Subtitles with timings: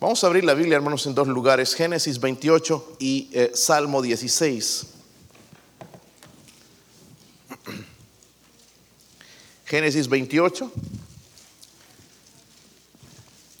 [0.00, 4.86] Vamos a abrir la Biblia, hermanos, en dos lugares, Génesis 28 y eh, Salmo 16.
[9.66, 10.70] Génesis 28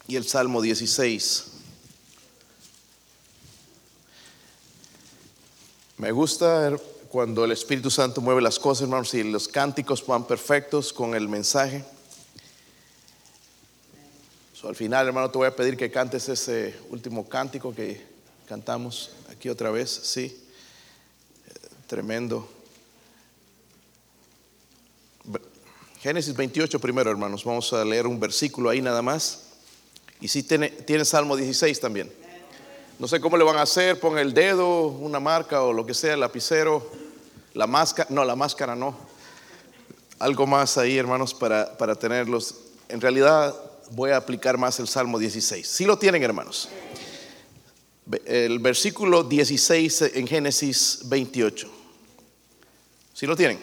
[0.06, 1.44] y el Salmo 16.
[5.96, 6.76] Me gusta
[7.08, 11.28] cuando el Espíritu Santo mueve las cosas, hermanos, y los cánticos van perfectos con el
[11.28, 11.84] mensaje.
[14.64, 18.04] Al final, hermano, te voy a pedir que cantes ese último cántico que
[18.48, 20.44] cantamos aquí otra vez, sí.
[21.86, 22.48] Tremendo.
[26.00, 27.44] Génesis 28 primero, hermanos.
[27.44, 29.44] Vamos a leer un versículo ahí nada más.
[30.20, 32.12] Y si tiene, tiene Salmo 16 también.
[32.98, 35.94] No sé cómo le van a hacer, pon el dedo, una marca o lo que
[35.94, 36.90] sea, el lapicero,
[37.54, 38.96] la máscara, no, la máscara no.
[40.18, 42.56] Algo más ahí, hermanos, para, para tenerlos.
[42.88, 43.54] En realidad
[43.90, 45.66] voy a aplicar más el Salmo 16.
[45.66, 46.68] Si lo tienen, hermanos.
[48.24, 51.70] El versículo 16 en Génesis 28.
[53.12, 53.58] Si lo tienen.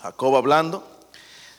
[0.00, 0.86] Jacob hablando.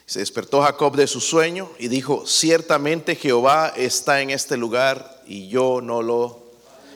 [0.06, 5.48] Se despertó Jacob de su sueño y dijo, ciertamente Jehová está en este lugar y
[5.48, 6.50] yo no lo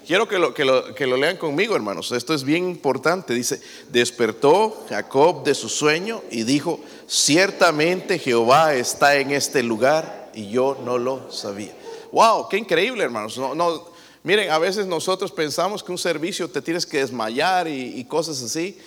[0.06, 2.12] Quiero que lo, que, lo, lean conmigo, hermanos.
[2.12, 3.33] Esto es bien importante.
[3.33, 10.50] Dice, despertó Jacob de su sueño y dijo, ciertamente Jehová está en este lugar y
[10.50, 11.72] yo no lo sabía.
[12.12, 13.36] Wow, qué increíble, hermanos.
[13.38, 13.88] No, no,
[14.22, 18.78] miren, a veces nosotros pensamos que un servicio te tienes que desmayar y, cosas así.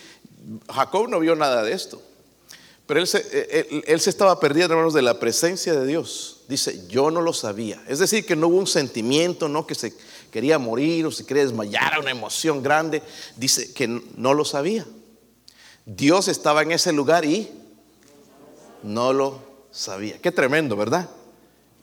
[0.73, 2.01] Jacob no vio nada de esto.
[2.85, 6.41] Pero él se, él se, estaba perdiendo, hermanos, de la presencia de Dios.
[6.47, 7.83] Dice, yo no lo sabía.
[7.87, 9.93] Es decir, que no hubo un sentimiento, no que se
[10.31, 13.03] quería morir o se quería desmayar, una emoción grande.
[13.35, 14.85] Dice que no lo sabía.
[15.85, 17.49] Dios estaba en ese lugar y
[18.83, 20.17] no lo sabía.
[20.19, 21.09] Qué tremendo, ¿verdad?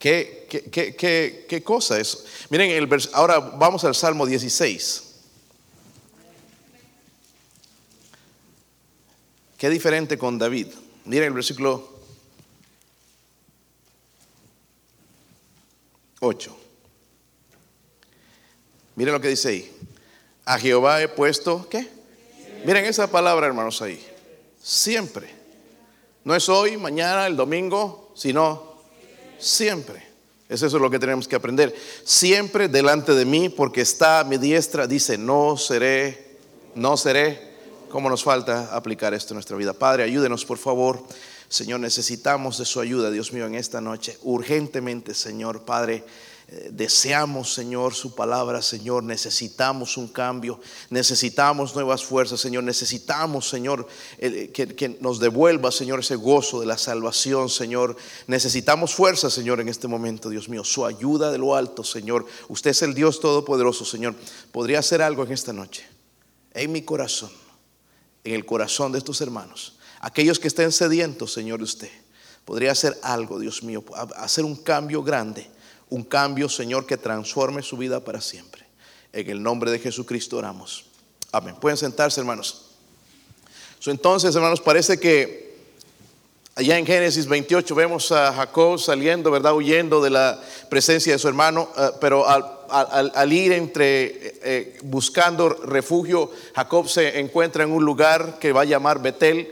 [0.05, 2.23] Qué, qué, qué, cosa eso.
[2.51, 5.03] Miren, el ahora vamos al Salmo 16.
[9.57, 10.67] Qué diferente con David.
[11.07, 11.89] Miren el versículo
[16.21, 16.55] 8.
[18.97, 19.73] Miren lo que dice ahí.
[20.45, 21.89] A Jehová he puesto, ¿qué?
[22.67, 24.07] Miren esa palabra, hermanos, ahí.
[24.63, 25.35] Siempre.
[26.25, 28.74] No es hoy, mañana, el domingo, sino
[29.39, 30.03] siempre.
[30.49, 31.75] Eso es lo que tenemos que aprender.
[32.05, 36.37] Siempre delante de mí, porque está a mi diestra, dice, no seré,
[36.75, 37.55] no seré.
[37.89, 39.73] ¿Cómo nos falta aplicar esto en nuestra vida?
[39.73, 41.03] Padre, ayúdenos, por favor.
[41.49, 44.19] Señor, necesitamos de su ayuda, Dios mío, en esta noche.
[44.23, 46.05] Urgentemente, Señor, Padre.
[46.47, 49.03] Eh, deseamos, Señor, su palabra, Señor.
[49.03, 50.61] Necesitamos un cambio,
[50.91, 52.65] necesitamos nuevas fuerzas, Señor.
[52.65, 53.89] Necesitamos, Señor,
[54.19, 57.97] que, nos devuelva, Señor, ese gozo de la salvación, Señor.
[58.27, 60.65] Necesitamos fuerza, Señor, en este momento, Dios mío.
[60.65, 62.27] Su ayuda de lo alto, Señor.
[62.49, 64.15] Usted es el Dios Todopoderoso, Señor.
[64.53, 65.87] ¿Podría hacer algo en esta noche?
[66.53, 67.31] En mi corazón,
[68.23, 69.79] en el corazón de estos hermanos.
[70.01, 71.91] Aquellos que estén sedientos, Señor, de usted.
[72.45, 73.83] Podría hacer algo, Dios mío,
[74.17, 75.54] hacer un cambio grande
[75.95, 78.65] un cambio, Señor, que transforme su vida para siempre.
[79.13, 80.87] En el nombre de Jesucristo oramos.
[81.31, 81.55] Amén.
[81.61, 82.73] Pueden sentarse, hermanos.
[83.87, 85.55] entonces, hermanos, parece que
[86.57, 89.55] allá en Génesis 28 vemos a Jacob saliendo, ¿verdad?
[89.55, 95.49] Huyendo de la presencia de su hermano, eh, pero al, ir entre, eh, eh, buscando
[95.49, 99.49] refugio, Jacob se encuentra en un lugar que va a llamar Betel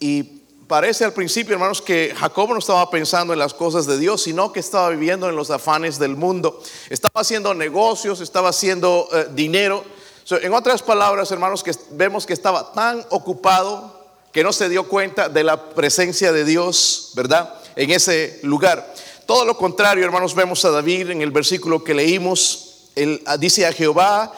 [0.00, 4.22] y parece al principio, hermanos, que Jacob no estaba pensando en las cosas de Dios,
[4.22, 6.60] sino que estaba viviendo en los afanes del mundo.
[6.90, 9.84] Estaba haciendo negocios, estaba haciendo eh, dinero.
[10.30, 15.28] en otras palabras, hermanos, que vemos que estaba tan ocupado que no se dio cuenta
[15.28, 17.54] de la presencia de Dios, ¿verdad?
[17.76, 18.92] En ese lugar.
[19.26, 22.88] Todo lo contrario, hermanos, vemos a David en el versículo que leímos.
[22.96, 24.32] Él ah, dice a Jehová,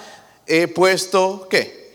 [0.47, 1.85] he puesto, ¿qué?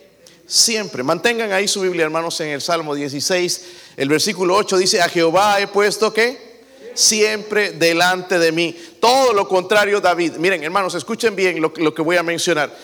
[0.52, 1.02] Siempre.
[1.02, 3.62] Mantengan ahí su Biblia, hermanos, en el Salmo 16
[3.96, 6.60] el versículo 8 dice, a Jehová he puesto que
[6.94, 8.76] siempre delante de mí.
[9.00, 10.34] Todo lo contrario David.
[10.40, 12.76] Miren, hermanos, escuchen bien lo, que voy a mencionar.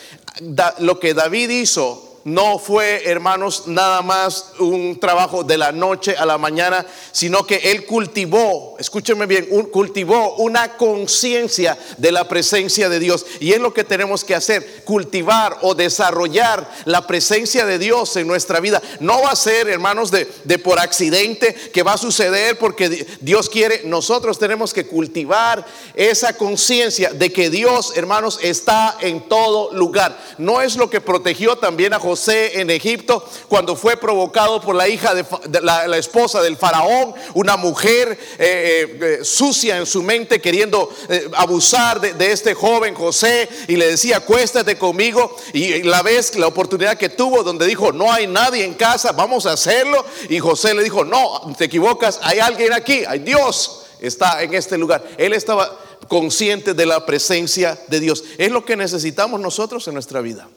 [0.80, 6.26] lo que David hizo no fue, hermanos, nada más un trabajo de la noche a
[6.26, 13.00] la mañana, sino que él cultivó, escúchenme bien, cultivó una conciencia de la presencia de
[13.00, 13.26] Dios.
[13.40, 18.28] Y es lo que tenemos que hacer, cultivar o desarrollar la presencia de Dios en
[18.28, 18.82] nuestra vida.
[19.00, 23.50] No va a ser, hermanos, de, de por accidente que va a suceder porque Dios
[23.50, 23.84] quiere.
[23.86, 25.66] Nosotros tenemos que cultivar
[25.96, 30.20] esa conciencia de que Dios, hermanos, está en todo lugar.
[30.38, 34.76] No es lo que protegió también a José José en Egipto cuando fue provocado por
[34.76, 40.02] la hija de, la, esposa del faraón, una mujer eh, eh, eh, sucia en su
[40.02, 40.92] mente queriendo
[41.36, 45.36] abusar de, este joven José y le decía, acuéstate conmigo.
[45.54, 49.46] Y la vez, la oportunidad que tuvo donde dijo, no hay nadie en casa, vamos
[49.46, 50.04] a hacerlo.
[50.28, 54.76] Y José le dijo, no, te equivocas, hay alguien aquí, hay Dios está en este
[54.78, 55.08] lugar.
[55.18, 58.24] Él estaba consciente de la presencia de Dios.
[58.40, 60.48] Es lo que necesitamos nosotros en nuestra vida.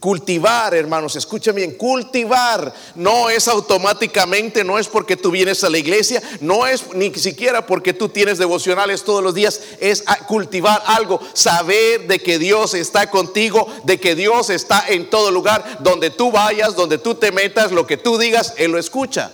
[0.00, 5.78] Cultivar, hermanos, escuchen bien, cultivar no es automáticamente, no es porque tú vienes a la
[5.78, 11.20] iglesia, no es ni siquiera porque tú tienes devocionales todos los días, es cultivar algo,
[11.32, 16.30] saber de que Dios está contigo, de que Dios está en todo lugar, donde tú
[16.30, 19.32] vayas, donde tú te metas, lo que tú digas, Él lo escucha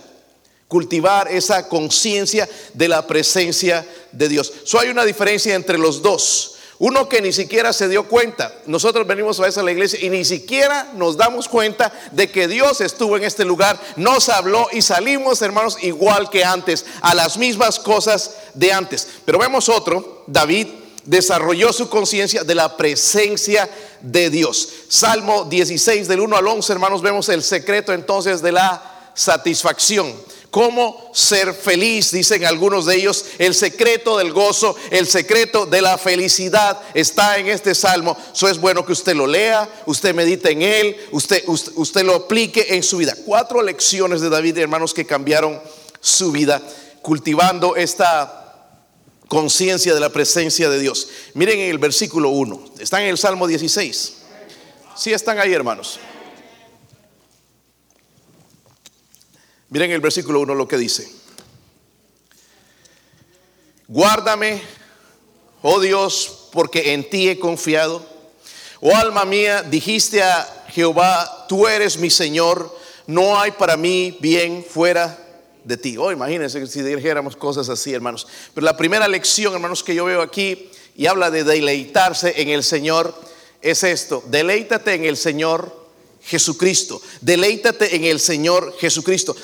[0.68, 4.50] cultivar esa conciencia de la presencia de Dios.
[4.64, 6.51] So hay una diferencia entre los dos.
[6.82, 8.52] Uno que ni siquiera se dio cuenta.
[8.66, 12.48] Nosotros venimos a veces a la iglesia y ni siquiera nos damos cuenta de que
[12.48, 17.36] Dios estuvo en este lugar, nos habló y salimos, hermanos, igual que antes, a las
[17.36, 19.06] mismas cosas de antes.
[19.24, 20.66] Pero vemos otro, David
[21.04, 23.70] desarrolló su conciencia de la presencia
[24.00, 24.68] de Dios.
[24.88, 28.82] Salmo 16 del 1 al 11, hermanos, vemos el secreto entonces de la
[29.14, 30.12] satisfacción
[30.52, 33.24] cómo ser feliz, dicen algunos de ellos.
[33.38, 38.16] El secreto del gozo, el secreto de la felicidad está en este salmo.
[38.32, 42.66] Eso es bueno que usted lo lea, usted medite en él, usted, usted, lo aplique
[42.68, 43.16] en su vida.
[43.24, 45.58] Cuatro lecciones de David, hermanos, que cambiaron
[46.00, 46.60] su vida
[47.00, 48.68] cultivando esta
[49.28, 51.08] conciencia de la presencia de Dios.
[51.32, 54.12] Miren en el versículo 1, están en el Salmo 16.
[54.96, 55.98] Sí están ahí, hermanos.
[59.72, 61.08] Miren el versículo 1 lo que dice.
[63.88, 64.60] Guárdame,
[65.62, 68.04] oh Dios, porque en ti he confiado.
[68.82, 72.70] Oh alma mía, dijiste a Jehová, tú eres mi Señor,
[73.06, 75.18] no hay para mí bien fuera
[75.64, 75.96] de ti.
[75.96, 78.26] Oh, imagínense si dijéramos cosas así, hermanos.
[78.54, 82.62] Pero la primera lección, hermanos, que yo veo aquí y habla de deleitarse en el
[82.62, 83.14] Señor
[83.62, 84.22] es esto.
[84.26, 85.82] Deleítate en el Señor
[86.24, 87.00] Jesucristo.
[87.20, 89.36] Deleítate en el Señor Jesucristo.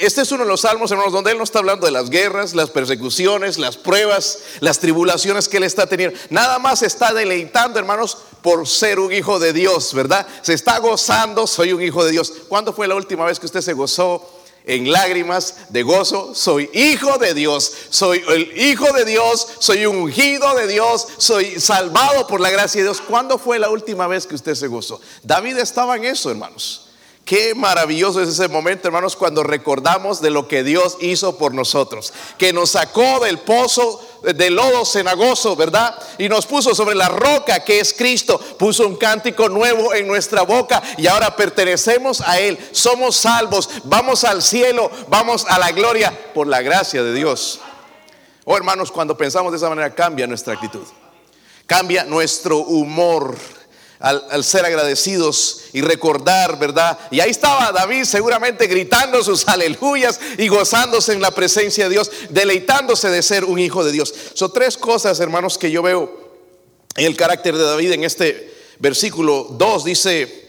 [0.00, 2.54] Este es uno de los salmos, hermanos, donde Él no está hablando de las guerras,
[2.54, 6.18] las persecuciones, las pruebas, las tribulaciones que Él está teniendo.
[6.28, 10.26] Nada más está deleitando, hermanos, por ser un hijo de Dios, ¿verdad?
[10.42, 12.32] Se está gozando, soy un hijo de Dios.
[12.48, 14.28] ¿Cuándo fue la última vez que usted se gozó
[14.66, 16.34] en lágrimas de gozo?
[16.34, 21.58] Soy hijo de Dios, soy el hijo de Dios, soy un ungido de Dios, soy
[21.58, 23.00] salvado por la gracia de Dios.
[23.00, 25.00] ¿Cuándo fue la última vez que usted se gozó?
[25.22, 26.89] David estaba en eso, hermanos.
[27.30, 32.12] Qué maravilloso es ese momento, hermanos, cuando recordamos de lo que Dios hizo por nosotros,
[32.36, 34.04] que nos sacó del pozo
[34.34, 35.96] del lodo cenagoso, ¿verdad?
[36.18, 40.42] Y nos puso sobre la roca que es Cristo, puso un cántico nuevo en nuestra
[40.42, 46.32] boca y ahora pertenecemos a Él, somos salvos, vamos al cielo, vamos a la gloria
[46.34, 47.60] por la gracia de Dios.
[48.44, 50.84] Oh, hermanos, cuando pensamos de esa manera cambia nuestra actitud,
[51.64, 53.36] cambia nuestro humor
[54.00, 56.98] al, ser agradecidos y recordar, ¿verdad?
[57.10, 62.10] Y ahí estaba David seguramente gritando sus aleluyas y gozándose en la presencia de Dios,
[62.30, 64.12] deleitándose de ser un hijo de Dios.
[64.32, 66.18] Son tres cosas, hermanos, que yo veo
[66.96, 69.84] en el carácter de David en este versículo 2.
[69.84, 70.48] Dice,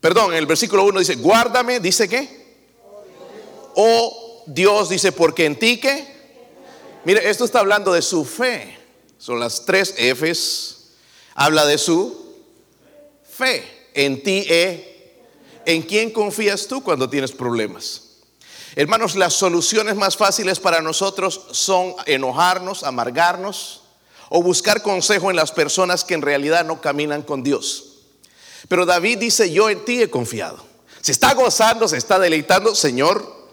[0.00, 2.40] perdón, en el versículo 1 dice, guárdame, dice qué?
[3.76, 6.18] Oh Dios, dice, porque en ti que...
[7.04, 8.76] Mire, esto está hablando de su fe.
[9.16, 10.79] Son las tres Fs
[11.34, 12.34] Habla de su
[13.30, 13.88] fe.
[13.94, 14.90] En ti, eh.
[15.66, 18.02] ¿en quién confías tú cuando tienes problemas?
[18.76, 23.82] Hermanos, las soluciones más fáciles para nosotros son enojarnos, amargarnos
[24.28, 27.86] o buscar consejo en las personas que en realidad no caminan con Dios.
[28.68, 30.64] Pero David dice, yo en ti he confiado.
[31.00, 33.48] Se está gozando, se está deleitando, Señor,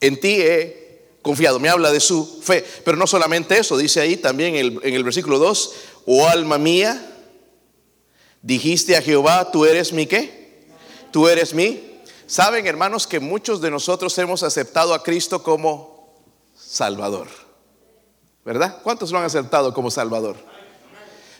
[0.00, 1.58] en ti he confiado.
[1.58, 2.64] Me habla de su fe.
[2.84, 5.72] Pero no solamente eso, dice ahí también en el, en el versículo 2,
[6.06, 7.09] oh alma mía,
[8.42, 10.66] Dijiste a Jehová, tú eres mi qué?
[11.10, 12.00] Tú eres mi.
[12.26, 16.14] Saben, hermanos, que muchos de nosotros hemos aceptado a Cristo como
[16.54, 17.28] Salvador.
[18.44, 18.80] ¿Verdad?
[18.82, 20.36] ¿Cuántos lo han aceptado como Salvador?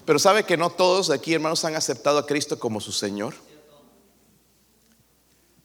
[0.04, 3.34] Pero sabe que no todos aquí, hermanos, han aceptado a Cristo como su Señor.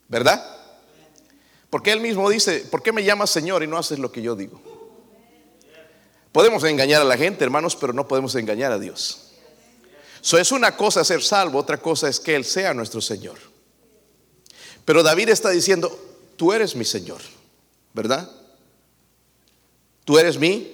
[0.08, 0.44] ¿Verdad?
[1.70, 4.36] Porque Él mismo dice, ¿por qué me llamas Señor y no haces lo que yo
[4.36, 4.62] digo?
[6.32, 9.25] Podemos engañar a la gente, hermanos, pero no podemos engañar a Dios.
[10.34, 13.38] Es una cosa ser salvo, otra cosa es que Él sea nuestro Señor.
[14.84, 15.98] Pero David está diciendo,
[16.36, 17.22] tú eres mi Señor,
[17.94, 18.29] ¿verdad?
[20.03, 20.72] Tú eres mi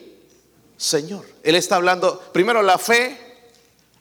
[0.78, 1.26] Señor.
[1.44, 3.18] Él está hablando, primero la fe,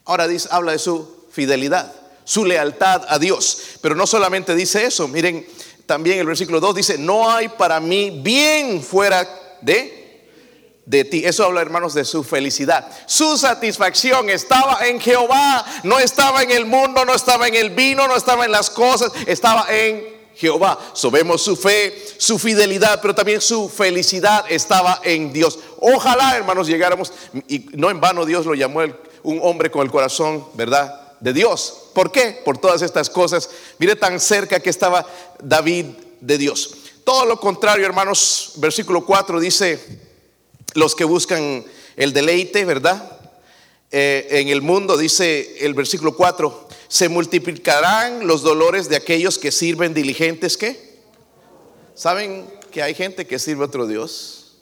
[0.04, 1.94] ahora habla de su fidelidad.
[2.24, 3.58] su lealtad a Dios.
[3.80, 5.44] Pero no solamente dice eso, miren,
[5.86, 9.99] también el versículo 2 dice, no hay para mí bien fuera de
[10.86, 11.24] de ti.
[11.24, 12.90] Eso habla, hermanos, de su felicidad.
[13.06, 18.08] Su satisfacción estaba en Jehová, no estaba en el mundo, no estaba en el vino,
[18.08, 20.78] no estaba en las cosas, estaba en Jehová.
[20.94, 25.58] So vemos su fe, su fidelidad, pero también su felicidad estaba en Dios.
[25.78, 27.12] Ojalá, hermanos, llegáramos,
[27.46, 28.80] y no en vano Dios lo llamó
[29.22, 31.18] un hombre con el corazón, ¿verdad?
[31.20, 31.90] De Dios.
[31.94, 32.40] ¿Por qué?
[32.44, 33.50] Por todas estas cosas.
[33.78, 35.04] Mire tan cerca que estaba
[35.42, 35.86] David
[36.20, 36.74] de Dios.
[37.04, 40.09] Todo lo contrario, hermanos, versículo 4 dice,
[40.74, 41.64] los que buscan
[41.96, 43.18] el deleite, ¿verdad?
[43.90, 49.50] Eh, en el mundo, dice el versículo 4, se multiplicarán los dolores de aquellos que
[49.50, 51.00] sirven diligentes, ¿qué?
[51.94, 54.56] ¿Saben que hay gente que sirve a otro Dios?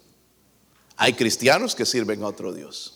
[0.97, 2.95] Hay cristianos que sirven a otro Dios.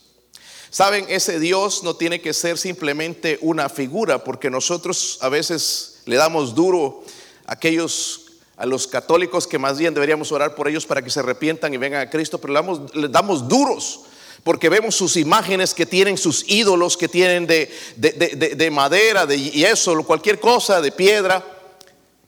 [0.70, 6.16] Saben, ese Dios no tiene que ser simplemente una figura, porque nosotros a veces le
[6.16, 7.04] damos duro
[7.44, 8.21] a aquellos
[8.56, 11.76] a los católicos que más bien deberíamos orar por ellos para que se arrepientan y
[11.76, 12.52] vengan a Cristo, pero
[12.94, 14.02] le damos, duros
[14.44, 20.02] porque vemos sus imágenes que tienen sus ídolos, que tienen de, de, madera, de yeso,
[20.04, 21.44] cualquier cosa, de piedra,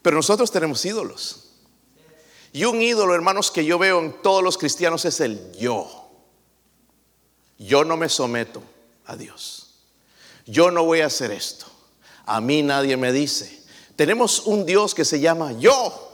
[0.01, 1.41] pero nosotros tenemos ídolos.
[2.53, 6.09] Y un ídolo, hermanos, que yo veo en todos los cristianos es el yo.
[7.59, 8.63] Yo no me someto
[9.07, 9.75] a Dios.
[10.47, 11.67] Yo no voy a hacer esto.
[12.27, 13.61] A mí nadie me dice.
[13.97, 16.14] Tenemos un Dios que se llama yo.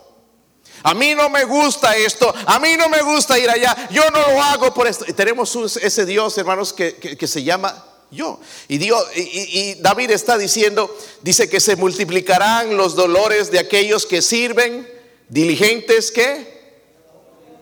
[0.83, 4.21] A mí no me gusta esto, a mí no me gusta ir allá, yo no
[4.21, 5.05] lo hago por esto.
[5.07, 8.41] Y tenemos ese Dios, hermanos, que, se llama yo.
[8.67, 14.23] Y, Dios, y, David está diciendo, dice que se multiplicarán los dolores de aquellos que
[14.23, 14.89] sirven,
[15.29, 16.61] diligentes que...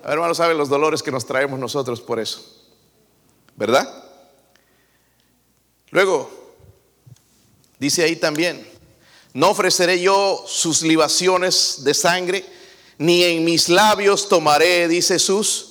[0.05, 2.41] A ver, hermanos, saben los dolores que nos traemos nosotros por eso.
[3.57, 4.05] ¿Verdad?
[5.91, 6.31] Luego,
[7.81, 8.67] dice ahí también,
[9.33, 12.58] no ofreceré yo sus libaciones de sangre
[12.99, 15.69] ni en mis labios tomaré, dice Jesús.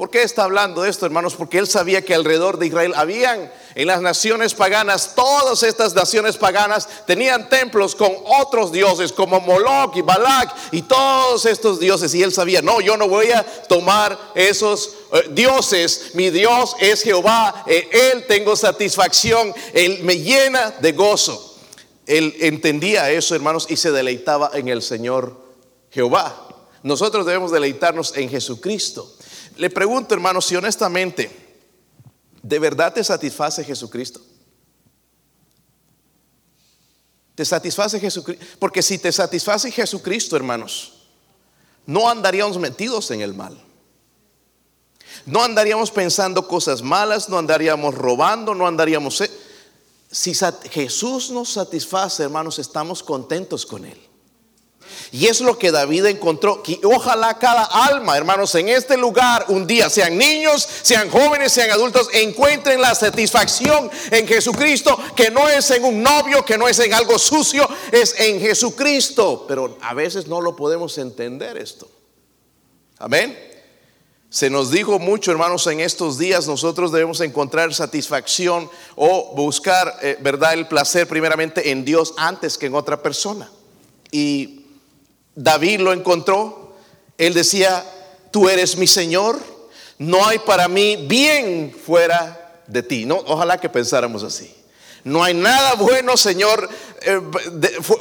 [0.00, 1.34] ¿Por qué está hablando de esto, hermanos?
[1.34, 6.38] Porque él sabía que alrededor de Israel habían en las naciones paganas, todas estas naciones
[6.38, 12.14] paganas tenían templos con otros dioses como Moloch y Balak y todos estos dioses.
[12.14, 16.12] Y él sabía, no, yo no voy a tomar esos eh, dioses.
[16.14, 17.62] Mi Dios es Jehová.
[17.66, 19.52] él tengo satisfacción.
[19.74, 21.58] Él me llena de gozo.
[22.06, 25.36] Él entendía eso, hermanos, y se deleitaba en el Señor
[25.90, 26.49] Jehová.
[26.82, 29.14] Nosotros debemos deleitarnos en Jesucristo.
[29.56, 31.30] Le pregunto, hermanos, si honestamente,
[32.42, 34.20] ¿de verdad te satisface Jesucristo?
[37.34, 38.44] ¿Te satisface Jesucristo?
[38.58, 40.94] Porque si te satisface Jesucristo, hermanos,
[41.86, 43.62] no andaríamos metidos en el mal.
[45.26, 49.22] No andaríamos pensando cosas malas, no andaríamos robando, no andaríamos...
[50.10, 50.34] Si
[50.70, 54.09] Jesús nos satisface, hermanos, estamos contentos con Él.
[55.12, 56.62] Y es lo que David encontró.
[56.62, 61.70] Que ojalá cada alma, hermanos, en este lugar un día, sean niños, sean jóvenes, sean
[61.70, 66.78] adultos, encuentren la satisfacción en Jesucristo, que no es en un novio, que no es
[66.78, 69.44] en algo sucio, es en Jesucristo.
[69.48, 71.88] Pero a veces no lo podemos entender esto.
[72.98, 73.50] Amén.
[74.30, 80.18] Se nos dijo mucho, hermanos, en estos días nosotros debemos encontrar satisfacción o buscar, eh,
[80.20, 83.50] ¿verdad?, el placer primeramente en Dios antes que en otra persona.
[84.12, 84.59] Y
[85.34, 86.74] David lo encontró.
[87.18, 87.84] Él decía,
[88.30, 89.38] tú eres mi Señor,
[89.98, 93.04] no hay para mí bien fuera de ti.
[93.04, 94.54] No, ojalá que pensáramos así.
[95.04, 96.68] No hay nada bueno, Señor,
[97.02, 97.20] eh,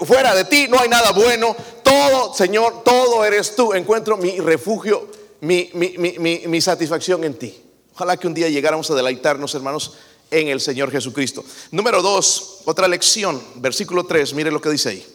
[0.05, 1.55] fuera de ti, no hay nada bueno.
[1.83, 3.73] Todo, Señor, todo eres tú.
[3.73, 5.09] Encuentro mi refugio,
[5.41, 7.61] mi, satisfacción en ti.
[7.93, 9.93] Ojalá que un día llegáramos a deleitarnos, hermanos,
[10.31, 11.43] en el Señor Jesucristo.
[11.71, 15.05] Número dos, otra lección, versículo 3, mire lo que dice ahí.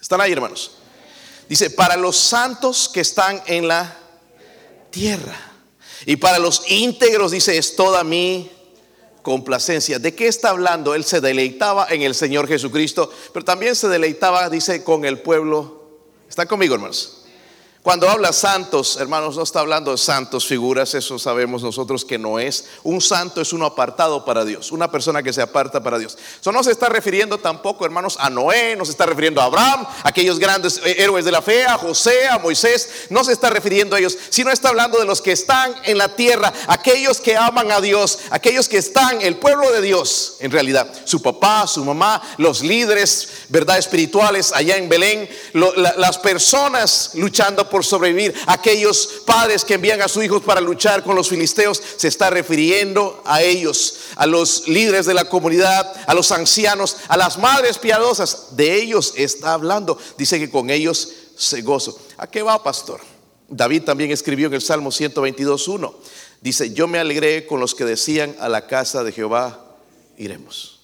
[0.00, 0.78] ¿Están ahí, hermanos?
[1.48, 3.96] Dice, para los santos que están en la
[4.90, 5.36] tierra.
[6.04, 8.50] Y para los íntegros, dice, es toda mi
[9.22, 9.98] complacencia.
[9.98, 10.94] ¿De qué está hablando?
[10.94, 16.00] Él se deleitaba en el Señor Jesucristo, pero también se deleitaba, dice, con el pueblo.
[16.28, 17.15] ¿Está conmigo, hermanos?
[17.86, 22.40] Cuando habla santos, hermanos, no está hablando de santos figuras, eso sabemos nosotros que no
[22.40, 22.64] es.
[22.82, 26.18] Un santo es uno apartado para Dios, una persona que se aparta para Dios.
[26.40, 29.86] Eso no se está refiriendo tampoco, hermanos, a Noé, no se está refiriendo a Abraham,
[30.02, 34.00] aquellos grandes héroes de la fe, a José, a Moisés, no se está refiriendo a
[34.00, 37.80] ellos, sino está hablando de los que están en la tierra, aquellos que aman a
[37.80, 42.62] Dios, aquellos que están, el pueblo de Dios, en realidad, su papá, su mamá, los
[42.62, 48.34] líderes, verdad, espirituales allá en Belén, las personas luchando por por sobrevivir.
[48.46, 53.22] Aquellos padres que envían a sus hijos para luchar con los filisteos, se está refiriendo
[53.26, 58.56] a ellos, a los líderes de la comunidad, a los ancianos, a las madres piadosas.
[58.56, 59.98] De ellos está hablando.
[60.16, 62.00] Dice que con ellos se gozo.
[62.16, 63.02] ¿A qué va, pastor?
[63.46, 65.94] David también escribió en el Salmo 122.1.
[66.40, 69.76] Dice, yo me alegré con los que decían a la casa de Jehová,
[70.16, 70.80] iremos.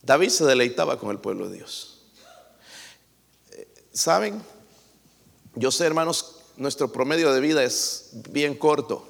[0.00, 1.98] David se deleitaba con el pueblo de Dios.
[3.92, 4.53] ¿Saben?
[5.56, 9.06] Yo sé, hermanos, nuestro promedio de vida es bien corto.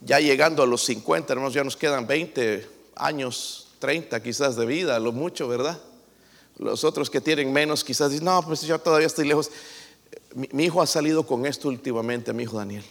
[0.00, 4.98] Ya llegando a los 50, hermanos, ya nos quedan 20 años, 30 quizás de vida,
[4.98, 5.78] lo mucho, ¿verdad?
[6.58, 9.50] Los otros que tienen menos quizás dicen, no, pues yo todavía estoy lejos.
[10.34, 12.84] Mi, hijo ha salido con esto últimamente, mi hijo Daniel.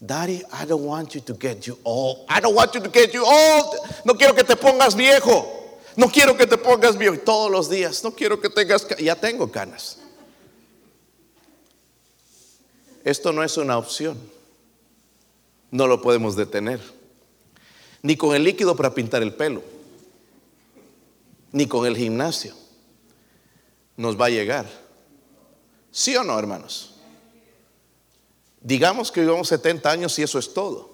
[0.00, 2.26] Daddy, I don't want you to get you old.
[2.28, 3.80] I don't want you to get you old.
[4.04, 5.80] No quiero que te pongas viejo.
[5.96, 7.18] No quiero que te pongas viejo.
[7.18, 8.04] Todos los días.
[8.04, 8.86] No quiero que tengas.
[8.98, 9.98] Ya tengo canas.
[13.04, 14.18] Esto no es una opción.
[15.70, 16.80] No lo podemos detener.
[18.02, 19.62] Ni con el líquido para pintar el pelo.
[21.52, 22.54] Ni con el gimnasio.
[23.96, 24.66] Nos va a llegar.
[25.90, 26.94] ¿Sí o no, hermanos?
[28.60, 30.90] Digamos que vivamos 70 años y eso es todo.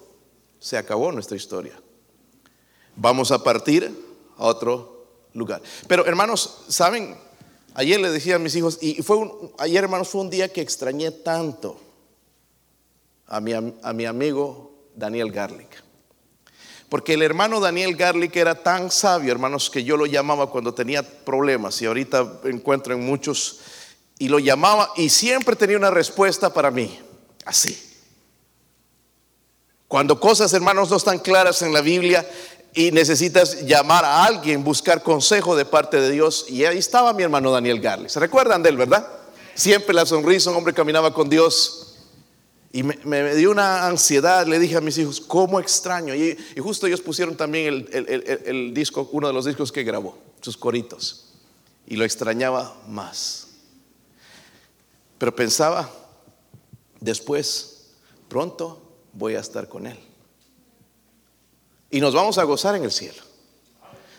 [0.59, 1.79] Se acabó nuestra historia.
[2.95, 3.91] Vamos a partir
[4.37, 5.61] a otro lugar.
[5.87, 7.17] Pero hermanos, ¿saben?
[7.73, 10.61] Ayer le decía a mis hijos, y fue un, ayer hermanos fue un día que
[10.61, 11.77] extrañé tanto
[13.27, 15.83] a mi, a mi amigo Daniel Garlic.
[16.89, 21.03] Porque el hermano Daniel Garlic era tan sabio, hermanos, que yo lo llamaba cuando tenía
[21.03, 23.59] problemas y ahorita encuentro en muchos,
[24.17, 26.99] y lo llamaba y siempre tenía una respuesta para mí.
[27.43, 27.77] Así.
[29.87, 32.27] Cuando cosas, hermanos, no están claras en la Biblia
[32.73, 36.45] y necesitas llamar a alguien, buscar consejo de parte de Dios.
[36.49, 38.09] Y ahí estaba mi hermano Daniel Garley.
[38.09, 39.07] ¿Se recuerdan de él, verdad?
[39.53, 41.84] Siempre la sonrisa, un hombre caminaba con Dios.
[42.75, 46.13] Y me, dio una ansiedad, le dije a mis hijos, ¿cómo extraño?
[46.13, 51.31] Y, justo ellos pusieron también el disco, uno de los discos que grabó, sus coritos.
[51.87, 53.47] Y lo extrañaba más.
[55.17, 55.89] Pero pensaba,
[56.99, 57.91] después,
[58.27, 58.81] pronto
[59.13, 59.97] voy a estar con Él.
[61.89, 63.23] Y nos vamos a gozar en el cielo.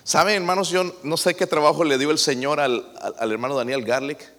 [0.02, 0.70] ¿Saben, hermanos?
[0.70, 2.90] Yo no sé qué trabajo le dio el Señor al,
[3.20, 4.32] hermano Daniel Garlic.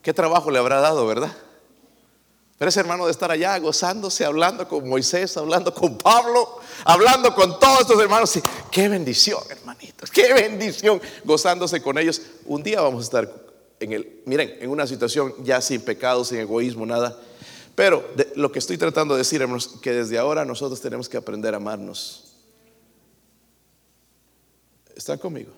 [0.00, 1.36] ¿Qué trabajo le habrá dado, verdad?
[2.58, 7.58] Pero ese hermano de estar allá gozándose, hablando con Moisés, hablando con Pablo, hablando con
[7.58, 8.32] todos estos hermanos.
[8.70, 12.22] qué bendición, hermanitos, qué bendición, gozándose con ellos.
[12.46, 13.46] Un día vamos a estar
[13.78, 17.20] en el, miren, en una situación ya sin pecado, sin egoísmo, nada.
[17.74, 21.52] Pero lo que estoy tratando de decir, hermanos, que desde ahora nosotros tenemos que aprender
[21.52, 22.32] a amarnos.
[24.94, 25.52] ¿Están conmigo?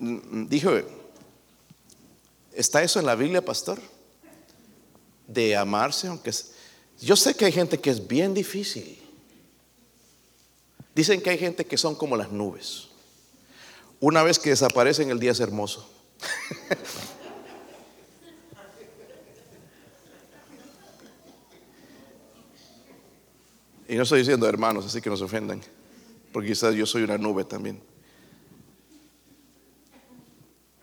[0.00, 0.72] Dijo,
[2.52, 3.78] ¿está eso en la Biblia, pastor?
[5.26, 6.30] De amarse, aunque
[7.00, 9.00] yo sé que hay gente que es bien difícil.
[10.94, 12.90] Dicen que hay gente que son como las nubes.
[14.00, 15.90] Una vez que desaparecen, el día es hermoso.
[23.88, 25.60] y no estoy diciendo hermanos, así que no se ofendan,
[26.32, 27.82] porque quizás yo soy una nube también.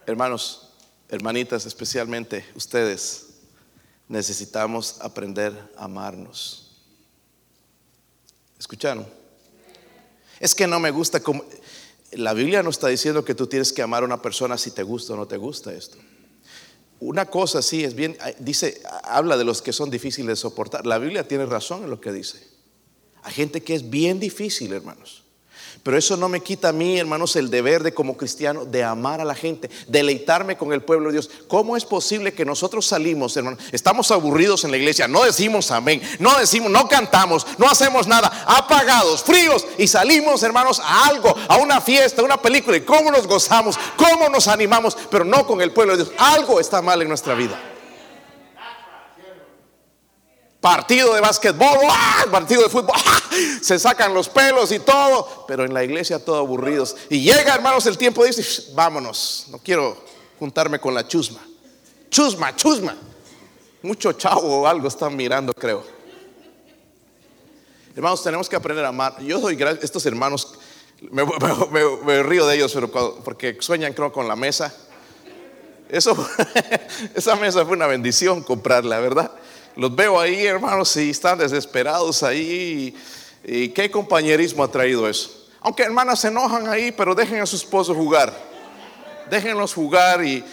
[0.06, 0.74] Hermanos,
[1.10, 3.31] hermanitas, especialmente ustedes,
[4.12, 6.70] necesitamos aprender a amarnos.
[8.60, 9.08] ¿Escucharon?
[10.40, 11.46] Es que no me gusta como
[12.12, 14.84] la Biblia no está diciendo que tú tienes que amar a una persona si te
[14.84, 15.98] gusta o no te gusta esto.
[17.00, 20.86] Una cosa sí es bien, dice, habla de los que son difíciles de soportar.
[20.86, 22.46] La Biblia tiene razón en lo que dice.
[23.24, 25.24] Hay gente que es bien difícil, hermanos.
[25.84, 29.22] Pero eso no me quita a mí, hermanos, el deber de como cristiano de amar
[29.22, 31.30] a la gente, deleitarme con el pueblo de Dios.
[31.48, 33.60] ¿Cómo es posible que nosotros salimos, hermanos?
[33.72, 38.46] Estamos aburridos en la iglesia, no decimos amén, no decimos, no cantamos, no hacemos nada,
[38.48, 43.12] apagados, fríos y salimos, hermanos, a algo, a una fiesta, a una película y cómo
[43.12, 46.16] nos gozamos, cómo nos animamos, pero no con el pueblo de Dios.
[46.18, 47.71] Algo está mal en nuestra vida
[50.62, 52.26] partido de básquetbol, ¡ah!
[52.32, 53.20] partido de fútbol, ¡ah!
[53.62, 56.96] se sacan los pelos y todo, pero en la iglesia todo aburridos.
[57.10, 59.98] Y llega, hermanos, el tiempo dice, vámonos, no quiero
[60.40, 61.40] juntarme con la chusma.
[62.10, 62.96] Chusma, chusma.
[63.82, 65.84] Mucho chavo o algo están mirando, creo.
[67.96, 69.20] Hermanos, tenemos que aprender a amar.
[69.22, 70.54] Yo doy gracias, estos hermanos,
[71.10, 72.92] me, río de ellos, pero
[73.24, 74.74] porque sueñan, creo, con la mesa.
[75.90, 76.16] Eso,
[77.16, 79.32] esa mesa fue una bendición comprarla, ¿verdad?
[79.76, 82.96] Los veo ahí, hermanos, y están desesperados ahí.
[83.44, 85.48] ¿Y qué compañerismo ha traído eso?
[85.62, 88.52] Aunque hermanas se enojan ahí, pero dejen a su esposo jugar.
[89.30, 90.44] Déjenlos jugar y,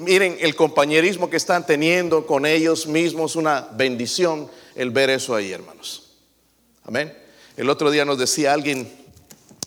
[0.00, 5.50] miren el compañerismo que están teniendo con ellos mismos, una bendición el ver eso ahí,
[5.50, 6.12] hermanos.
[6.84, 7.12] Amén.
[7.56, 8.88] El otro día nos decía alguien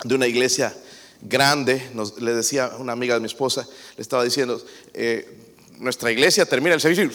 [0.05, 0.73] de una iglesia
[1.21, 4.63] grande, nos, le decía una amiga de mi esposa, le estaba diciendo,
[4.93, 5.37] eh,
[5.79, 7.11] nuestra iglesia termina el servicio y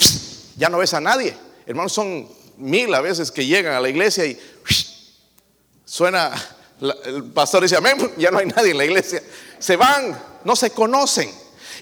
[0.59, 1.35] ya no ves a nadie.
[1.66, 4.38] Hermanos, son mil a veces que llegan a la iglesia y
[5.85, 6.33] suena,
[6.81, 9.22] el pastor dice, amén, ya no hay nadie en la iglesia.
[9.59, 11.31] Se van, no se conocen.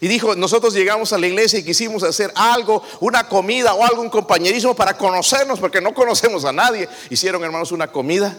[0.01, 4.03] Y dijo, nosotros llegamos a la iglesia y quisimos hacer algo, una comida o algo,
[4.03, 6.89] un compañerismo para conocernos, porque no conocemos a nadie.
[7.09, 8.37] Hicieron, hermanos, una comida.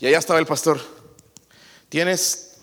[0.00, 0.80] Y allá estaba el pastor.
[1.88, 2.56] Tienes,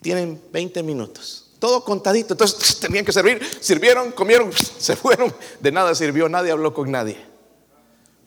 [0.00, 1.43] tienen 20 minutos.
[1.64, 2.34] Todo contadito.
[2.34, 3.40] Entonces tenían que servir.
[3.58, 5.34] Sirvieron, comieron, se fueron.
[5.60, 7.16] De nada sirvió, nadie habló con nadie.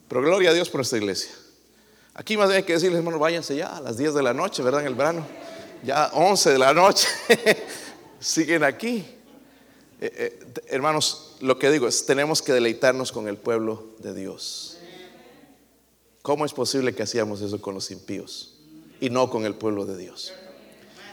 [0.08, 1.30] Pero gloria a Dios por esta iglesia.
[2.16, 4.64] Aquí más bien hay que decirles, hermanos, váyanse ya a las 10 de la noche,
[4.64, 4.82] ¿verdad?
[4.82, 5.24] En el verano.
[5.84, 7.08] Ya 11 de la noche.
[8.20, 9.06] siguen aquí.
[10.02, 14.80] Eh, eh, hermanos, lo que digo es, tenemos que deleitarnos con el pueblo de Dios.
[16.24, 18.56] ¿Cómo es posible que hacíamos eso con los impíos
[19.00, 20.34] y no con el pueblo de Dios?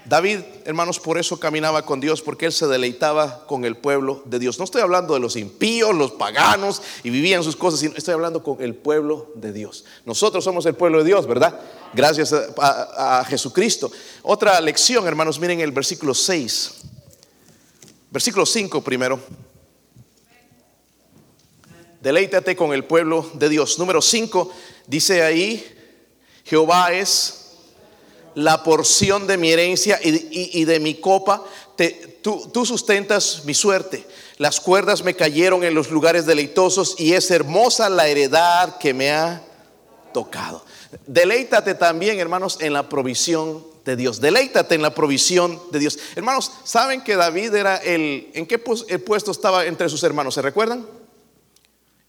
[0.07, 4.39] David, hermanos, por eso caminaba con Dios, porque él se deleitaba con el pueblo de
[4.39, 4.59] Dios.
[4.59, 8.43] No estoy hablando de los impíos, los paganos y vivían sus cosas, sino estoy hablando
[8.43, 9.87] con el pueblo de Dios.
[10.05, 11.59] Nosotros somos el pueblo de Dios, ¿verdad?
[11.95, 13.91] Gracias a, Jesucristo.
[14.23, 16.73] Otra lección, hermanos, miren el versículo 6.
[18.11, 19.19] Versículo 5 primero.
[22.03, 23.79] Deleítate con el pueblo de Dios.
[23.79, 24.53] Número 5
[24.87, 25.67] dice ahí,
[26.45, 27.44] Jehová es
[28.35, 31.45] la porción de mi herencia y, de mi copa.
[32.23, 34.07] tú, tú sustentas mi suerte.
[34.39, 39.13] Las cuerdas me cayeron en los lugares deleitosos y es hermosa la heredad que me
[39.13, 39.43] ha
[40.13, 40.65] tocado.
[41.07, 44.21] Deleítate también, hermanos, en la provisión de Dios.
[44.21, 45.99] Deleítate en la provisión de Dios.
[46.17, 50.35] Hermanos, ¿saben que David era el, en qué puesto estaba entre sus hermanos?
[50.35, 50.87] ¿Se recuerdan?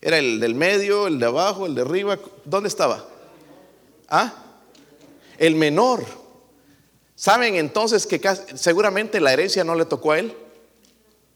[0.01, 2.19] Era el del medio, el de abajo, el de arriba.
[2.45, 3.05] ¿Dónde estaba?
[4.07, 4.44] ¿Ah?
[5.37, 6.05] El menor.
[7.15, 8.21] ¿Saben entonces que
[8.55, 10.35] seguramente la herencia no le tocó a él?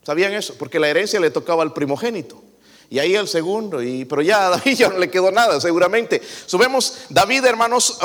[0.03, 0.55] ¿Sabían eso?
[0.57, 2.41] Porque la herencia le tocaba al primogénito.
[2.89, 6.21] Y ahí el segundo, y, pero ya a David ya no le quedó nada, seguramente.
[6.45, 7.99] Subemos, David, hermanos,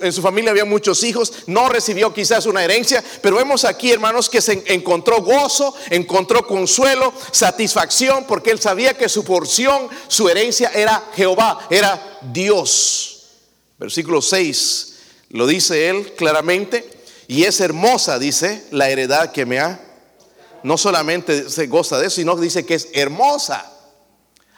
[0.00, 4.30] en su familia había muchos hijos, no recibió quizás una herencia, pero vemos aquí, hermanos,
[4.30, 10.70] que se encontró gozo, encontró consuelo, satisfacción, porque él sabía que su porción, su herencia
[10.74, 13.13] era Jehová, era Dios.
[13.84, 14.94] Versículo 6
[15.28, 16.88] lo dice él claramente,
[17.26, 19.80] y es hermosa, dice, la heredad que me ha.
[20.62, 23.70] No solamente se goza de eso, sino dice que es hermosa.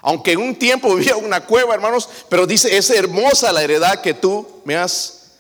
[0.03, 4.01] Aunque en un tiempo vivía en una cueva, hermanos, pero dice, es hermosa la heredad
[4.01, 5.33] que tú me has.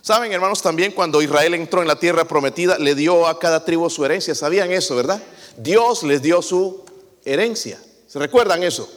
[0.00, 3.90] Saben, hermanos, también cuando Israel entró en la tierra prometida, le dio a cada tribu
[3.90, 4.34] su herencia.
[4.34, 5.22] ¿Sabían eso, verdad?
[5.58, 6.84] Dios les dio su
[7.26, 7.78] herencia.
[8.06, 8.88] ¿Se recuerdan eso?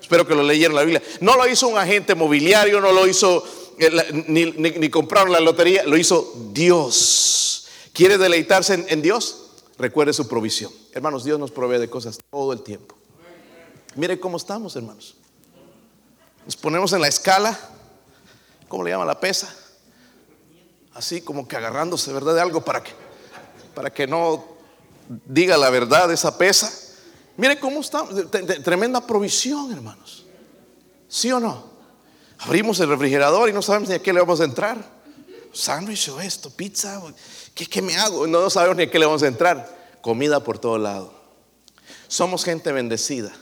[0.00, 1.02] Espero que lo leyeron la Biblia.
[1.20, 3.44] No lo hizo un agente mobiliario, no lo hizo,
[4.26, 7.66] ni, compraron la lotería, lo hizo Dios.
[7.92, 9.50] ¿Quiere deleitarse en, en Dios?
[9.78, 10.72] Recuerde su provisión.
[10.92, 12.96] Hermanos, Dios nos provee de cosas todo el tiempo.
[13.96, 15.16] Mire cómo estamos, hermanos.
[16.44, 17.58] Nos ponemos en la escala,
[18.68, 19.54] ¿cómo le llama la pesa?
[20.94, 22.34] Así como que agarrándose, ¿verdad?
[22.34, 22.92] De algo para que,
[23.74, 24.44] para que no
[25.26, 26.72] diga la verdad esa pesa.
[27.36, 28.14] Mire cómo estamos,
[28.64, 30.26] tremenda provisión, hermanos.
[31.08, 31.69] ¿Sí o no?
[32.40, 34.78] Abrimos el refrigerador y no sabemos ni a qué le vamos a entrar.
[35.52, 37.02] Sándwich o esto, pizza,
[37.54, 38.26] ¿qué, ¿qué, me hago?
[38.26, 39.78] No sabemos ni a qué le vamos a entrar.
[40.00, 41.12] Comida por todo lado.
[42.08, 43.32] Somos gente bendecida.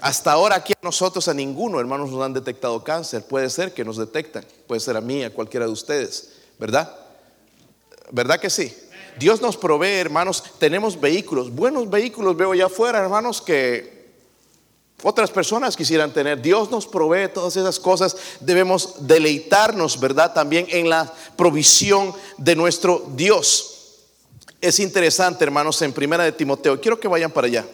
[0.00, 3.24] Hasta ahora aquí a nosotros, a ninguno, hermanos, nos han detectado cáncer.
[3.24, 6.94] Puede ser que nos detectan, puede ser a mí, a cualquiera de ustedes, ¿verdad?
[8.10, 8.76] ¿Verdad que sí?
[9.18, 13.93] Dios nos provee, hermanos, tenemos vehículos, buenos vehículos veo allá afuera, hermanos, que
[15.02, 16.40] otras personas quisieran tener.
[16.40, 18.16] Dios nos provee todas esas cosas.
[18.40, 20.32] Debemos deleitarnos, ¿verdad?
[20.32, 23.70] También en la provisión de nuestro Dios.
[24.60, 26.80] Es interesante, hermanos, en Primera de Timoteo.
[26.80, 27.66] Quiero que vayan para allá.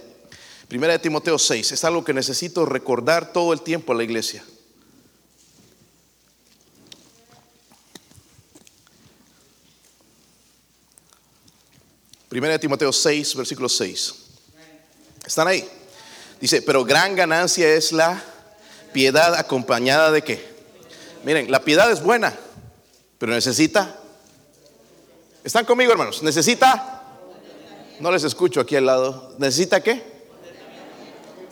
[0.66, 4.44] Primera de Timoteo 6, es algo que necesito recordar todo el tiempo a la iglesia.
[12.28, 14.14] Primera de Timoteo 6, versículo 6.
[15.26, 15.68] ¿Están ahí?
[16.40, 18.22] Dice, pero gran ganancia es la
[18.92, 20.50] piedad acompañada de qué?
[21.22, 22.34] Miren, la piedad es buena,
[23.18, 23.98] pero necesita.
[25.44, 26.22] ¿Están conmigo, hermanos?
[26.22, 27.02] ¿Necesita?
[28.00, 29.34] No les escucho aquí al lado.
[29.38, 30.02] ¿Necesita qué?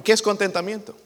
[0.02, 0.96] ¿Qué es contentamiento?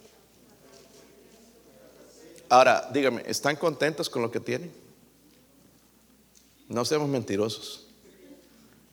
[2.48, 4.72] Ahora, dígame, ¿están contentos con lo que tienen?
[6.68, 7.86] No seamos mentirosos.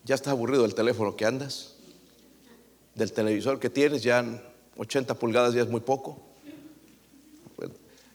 [0.03, 1.75] Ya estás aburrido del teléfono que andas,
[2.95, 4.25] del televisor que tienes, ya
[4.79, 6.17] 80 pulgadas ya es muy poco.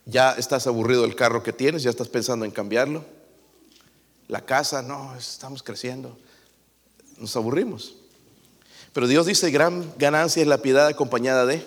[0.06, 3.04] Ya estás aburrido del carro que tienes, ya estás pensando en cambiarlo.
[4.28, 6.18] La casa, no, estamos creciendo.
[7.18, 7.96] Nos aburrimos.
[8.92, 11.66] Pero Dios dice, gran ganancia es la piedad acompañada de...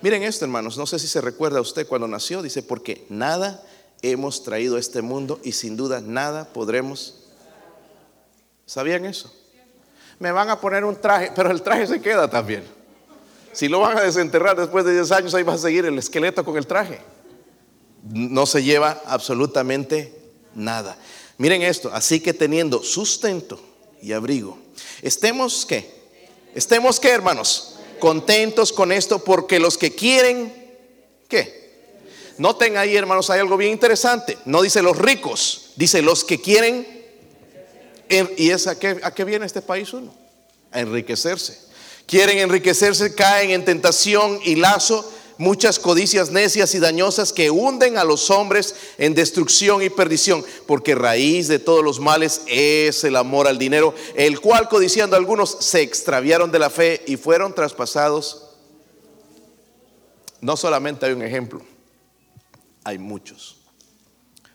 [0.00, 3.62] Miren esto, hermanos, no sé si se recuerda a usted cuando nació, dice, porque nada
[4.02, 7.24] hemos traído a este mundo y sin duda nada podremos.
[8.64, 9.34] ¿Sabían eso?
[10.18, 12.75] Me van a poner un traje, pero el traje se queda también.
[13.56, 16.44] Si lo van a desenterrar después de 10 años, ahí va a seguir el esqueleto
[16.44, 17.00] con el traje.
[18.02, 20.14] No se lleva absolutamente
[20.54, 20.98] nada.
[21.38, 23.58] Miren esto, así que teniendo sustento
[24.02, 24.58] y abrigo,
[25.00, 25.90] estemos que,
[26.54, 30.52] estemos que hermanos, contentos con esto porque los que quieren,
[31.26, 31.94] ¿qué?
[32.36, 34.36] Noten ahí, hermanos, hay algo bien interesante.
[34.44, 36.86] No dice los ricos, dice los que quieren.
[38.36, 40.14] ¿Y es a qué, a qué viene este país uno?
[40.70, 41.65] A enriquecerse.
[42.06, 48.04] Quieren enriquecerse, caen en tentación y lazo muchas codicias necias y dañosas que hunden a
[48.04, 53.46] los hombres en destrucción y perdición, porque raíz de todos los males es el amor
[53.46, 58.44] al dinero, el cual codiciando algunos se extraviaron de la fe y fueron traspasados.
[60.40, 61.62] No solamente hay un ejemplo,
[62.84, 63.56] hay muchos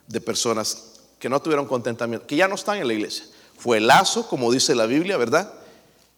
[0.08, 3.26] de personas que no tuvieron contentamiento, que ya no están en la iglesia.
[3.58, 5.54] Fue lazo, como dice la Biblia, ¿verdad?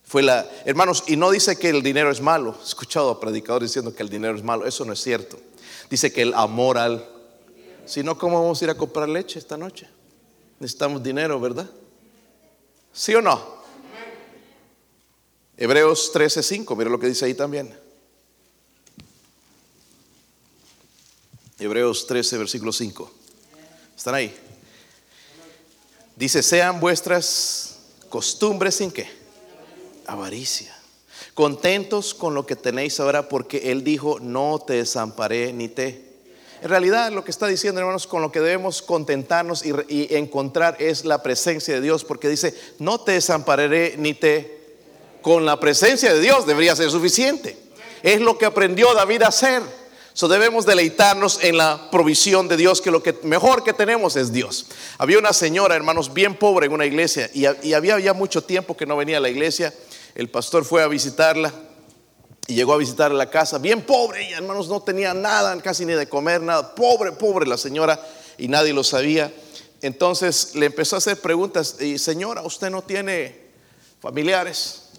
[0.03, 2.55] Fue la, hermanos, y no dice que el dinero es malo.
[2.59, 4.65] He escuchado a predicadores diciendo que el dinero es malo.
[4.65, 5.39] Eso no es cierto.
[5.89, 7.07] Dice que el amor al.
[7.85, 9.87] Si no, ¿cómo vamos a ir a comprar leche esta noche?
[10.59, 11.69] Necesitamos dinero, ¿verdad?
[12.93, 13.63] ¿Sí o no?
[15.57, 17.75] Hebreos 13:5, mira lo que dice ahí también.
[21.57, 23.11] Hebreos 13, versículo 5.
[23.95, 24.35] ¿Están ahí?
[26.15, 29.22] Dice, sean vuestras costumbres sin qué
[30.07, 30.75] avaricia.
[31.33, 36.13] Contentos con lo que tenéis ahora porque Él dijo, no te desamparé ni te...
[36.61, 41.03] En realidad lo que está diciendo, hermanos, con lo que debemos contentarnos y, encontrar es
[41.03, 44.61] la presencia de Dios, porque dice, no te desampararé ni te...
[45.21, 47.57] Con la presencia de Dios debería ser suficiente.
[48.01, 49.61] Es lo que aprendió David a hacer.
[50.13, 54.31] So debemos deleitarnos en la provisión de Dios, que lo que mejor que tenemos es
[54.31, 54.67] Dios.
[54.97, 58.77] Había una señora, hermanos, bien pobre en una iglesia y, y había ya mucho tiempo
[58.77, 59.73] que no venía a la iglesia
[60.15, 61.53] el pastor fue a visitarla
[62.47, 65.93] y llegó a visitar la casa, bien pobre, y hermanos, no tenía nada, casi ni
[65.93, 67.99] de comer, nada, pobre, pobre la señora,
[68.37, 69.33] y nadie lo sabía.
[69.81, 73.43] Entonces le empezó a hacer preguntas, y señora, ¿usted no tiene
[74.01, 74.89] familiares?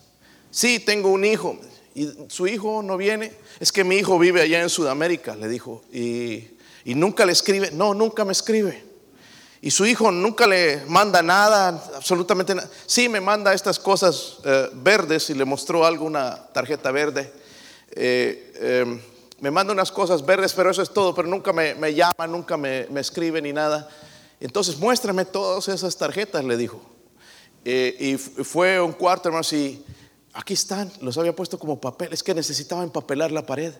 [0.50, 1.58] Sí, tengo un hijo.
[1.94, 3.32] ¿Y su hijo no viene?
[3.60, 5.82] Es que mi hijo vive allá en Sudamérica, le dijo.
[5.92, 6.48] Y,
[6.84, 7.70] y nunca le escribe.
[7.72, 8.84] No, nunca me escribe.
[9.64, 12.68] Y su hijo nunca le manda nada, absolutamente nada.
[12.84, 17.32] Sí, me manda estas cosas eh, verdes y le mostró algo, una tarjeta verde.
[17.92, 19.00] Eh, em,
[19.40, 22.86] me manda unas cosas verdes, pero eso es todo, pero nunca me, llama, nunca me,
[23.00, 23.88] escribe ni nada.
[24.38, 26.82] Entonces, muéstrame todas esas tarjetas, le dijo.
[27.64, 29.82] Eh, y fue un cuarto, hermanos, y
[30.34, 33.72] aquí están, los había puesto como papel, es que necesitaba empapelar la pared.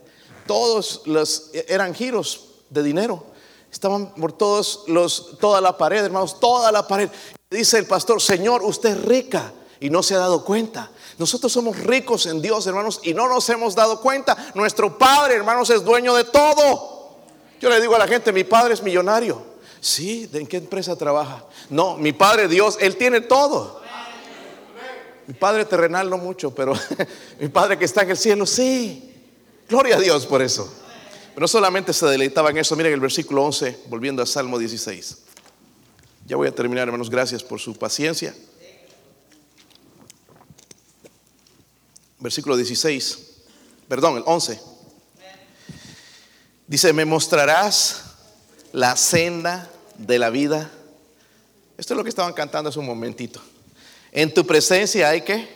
[0.47, 3.34] Todos los, eran giros de dinero.
[3.75, 7.11] Estaban por todos los, toda la pared, hermanos, toda la pared.
[7.51, 10.93] Dice el pastor, Señor, usted es rica y no se ha dado cuenta.
[11.19, 14.53] Nosotros somos ricos en Dios, hermanos, y no nos hemos dado cuenta.
[14.55, 17.17] Nuestro Padre, hermanos, es dueño de todo.
[17.61, 19.43] Yo le digo a la gente, mi Padre es millonario.
[19.81, 21.45] Sí, ¿en qué empresa trabaja?
[21.69, 23.83] No, mi Padre Dios, Él tiene todo.
[25.27, 26.75] Mi Padre terrenal no mucho, pero
[27.41, 29.13] mi Padre que está en el cielo, sí.
[29.69, 30.73] Gloria a Dios por eso.
[31.35, 35.19] Pero no solamente se deleitaba en eso, miren el versículo 11, volviendo a Salmo 16.
[36.27, 38.33] Ya voy a terminar, hermanos, gracias por su paciencia.
[42.21, 43.19] Versículo 16,
[43.89, 44.61] perdón, el 11.
[46.69, 48.05] Dice, me mostrarás
[48.73, 49.69] la senda
[49.99, 50.71] de la vida.
[51.77, 53.43] Esto es lo que estaban cantando hace un momentito.
[54.13, 55.49] En tu presencia hay que,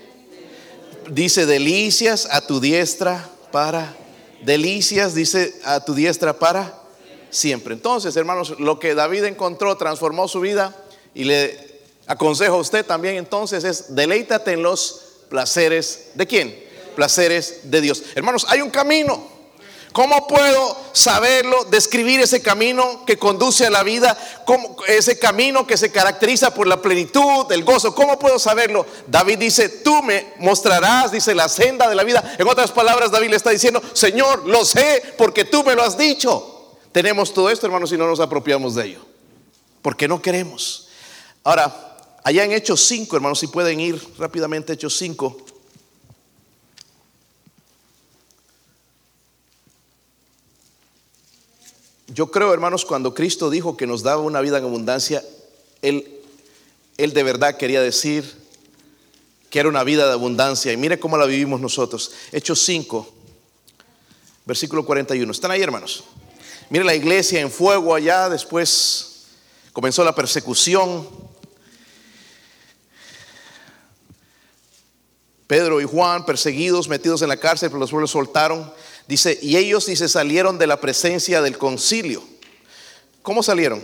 [1.08, 3.96] dice, delicias a tu diestra para
[4.42, 6.82] delicias, dice, a tu diestra para
[7.30, 7.74] siempre.
[7.74, 10.74] Entonces, hermanos, lo que David encontró transformó su vida
[11.14, 16.58] y le aconsejo a usted también entonces es deleítate en los placeres de quién?
[16.96, 18.02] Placeres de Dios.
[18.14, 19.37] Hermanos, hay un camino.
[19.92, 24.16] ¿Cómo puedo saberlo, describir ese camino que conduce a la vida,
[24.86, 27.94] ese camino que se caracteriza por la plenitud, el gozo?
[27.94, 28.86] ¿Cómo puedo saberlo?
[29.06, 32.36] David dice, tú me mostrarás, dice, la senda de la vida.
[32.38, 35.96] En otras palabras, David le está diciendo, Señor, lo sé porque tú me lo has
[35.96, 36.76] dicho.
[36.92, 39.06] Tenemos todo esto, hermanos, y no nos apropiamos de ello.
[39.82, 40.88] Porque no queremos.
[41.44, 41.88] Ahora,
[42.28, 45.36] Allá en Hechos 5, hermanos, si pueden ir rápidamente, Hechos 5.
[52.08, 55.22] Yo creo, hermanos, cuando Cristo dijo que nos daba una vida en abundancia,
[55.82, 56.20] Él,
[56.96, 58.34] él de verdad quería decir
[59.50, 60.72] que era una vida de abundancia.
[60.72, 62.12] Y mire cómo la vivimos nosotros.
[62.32, 63.08] Hechos 5,
[64.46, 65.30] versículo 41.
[65.30, 66.04] ¿Están ahí, hermanos?
[66.70, 69.26] Mire la iglesia en fuego allá, después
[69.74, 71.06] comenzó la persecución.
[75.46, 78.70] Pedro y Juan perseguidos, metidos en la cárcel, pero los pueblos soltaron.
[79.08, 82.22] Dice, y ellos dice salieron de la presencia del concilio.
[83.22, 83.82] ¿Cómo salieron?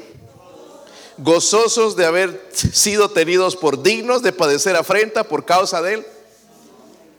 [1.16, 6.06] Gozosos de haber sido tenidos por dignos de padecer afrenta por causa de él.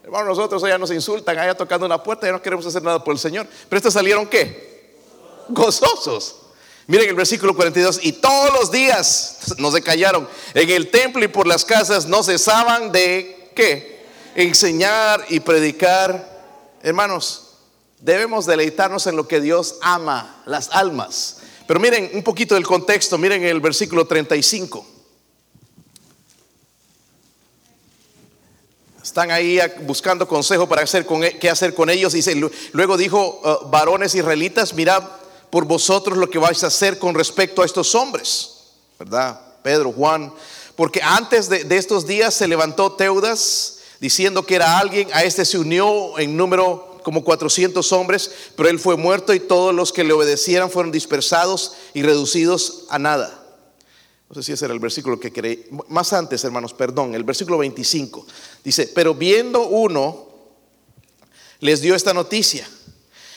[0.03, 3.15] Hermano, nosotros allá nos insultan, allá tocando la puerta, ya no queremos hacer nada por
[3.15, 3.47] el Señor.
[3.67, 4.93] Pero estos salieron qué?
[5.49, 6.35] Gozosos.
[6.85, 11.27] Miren el versículo 42, y todos los días no se callaron en el templo y
[11.27, 14.05] por las casas no cesaban de qué?
[14.35, 16.35] Enseñar y predicar.
[16.83, 17.44] Hermanos,
[18.05, 21.37] Debemos deleitarnos en lo que Dios ama, las almas.
[21.65, 24.85] Pero miren un poquito del contexto, miren el versículo 35.
[29.01, 32.13] Están ahí buscando consejo para hacer con, e, qué hacer con ellos.
[32.13, 32.39] Dice,
[32.73, 35.03] luego dijo, uh, varones israelitas, mirad
[35.49, 38.67] por vosotros lo que vais a hacer con respecto a estos hombres.
[38.99, 39.41] ¿Verdad?
[39.63, 40.31] Pedro, Juan.
[40.75, 45.43] Porque antes de, de estos días se levantó Teudas diciendo que era alguien, a este
[45.43, 50.03] se unió en número como 400 hombres, pero él fue muerto y todos los que
[50.03, 53.45] le obedecieran fueron dispersados y reducidos a nada.
[54.27, 55.67] No sé si ese era el versículo que creí.
[55.87, 58.25] Más antes, hermanos, perdón, el versículo 25.
[58.63, 60.29] Dice, pero viendo uno,
[61.59, 62.67] les dio esta noticia.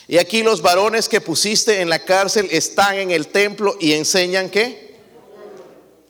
[0.06, 4.48] Y aquí los varones que pusiste en la cárcel están en el templo y enseñan
[4.48, 4.96] qué?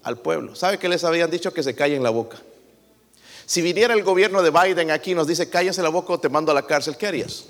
[0.05, 0.55] Al pueblo.
[0.55, 2.41] ¿Sabe que les habían dicho que se callen la boca?
[3.49, 6.29] Si viniera el gobierno de Biden aquí y nos dice, cállese la boca o te
[6.29, 7.47] mando a la cárcel, ¿qué harías?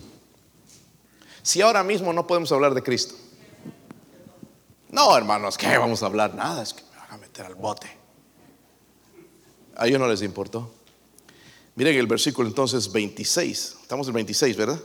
[1.42, 3.16] Si ahora mismo no podemos hablar de Cristo.
[4.90, 6.36] No, hermanos, ¿qué vamos a hablar?
[6.36, 7.88] Nada, es que me van a meter al bote.
[9.74, 10.72] A ellos no les importó.
[11.74, 13.78] Miren el versículo entonces 26.
[13.82, 14.80] Estamos en 26, ¿verdad?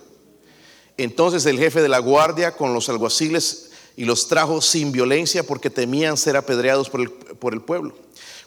[0.97, 5.69] Entonces el jefe de la guardia con los alguaciles y los trajo sin violencia porque
[5.69, 7.93] temían ser apedreados por el pueblo.